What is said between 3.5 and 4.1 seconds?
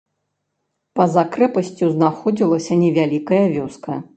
вёска.